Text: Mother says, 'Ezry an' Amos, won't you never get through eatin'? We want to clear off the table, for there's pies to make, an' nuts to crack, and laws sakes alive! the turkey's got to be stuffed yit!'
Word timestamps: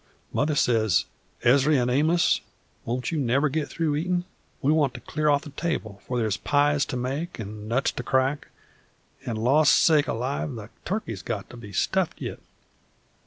Mother 0.33 0.55
says, 0.55 1.05
'Ezry 1.43 1.77
an' 1.79 1.87
Amos, 1.91 2.41
won't 2.85 3.11
you 3.11 3.19
never 3.19 3.49
get 3.49 3.69
through 3.69 3.95
eatin'? 3.95 4.25
We 4.59 4.71
want 4.71 4.95
to 4.95 4.99
clear 4.99 5.29
off 5.29 5.43
the 5.43 5.51
table, 5.51 6.01
for 6.07 6.17
there's 6.17 6.37
pies 6.37 6.85
to 6.85 6.97
make, 6.97 7.39
an' 7.39 7.67
nuts 7.67 7.91
to 7.91 8.01
crack, 8.01 8.47
and 9.27 9.37
laws 9.37 9.69
sakes 9.69 10.07
alive! 10.07 10.55
the 10.55 10.71
turkey's 10.85 11.21
got 11.21 11.51
to 11.51 11.57
be 11.57 11.71
stuffed 11.71 12.19
yit!' 12.19 12.41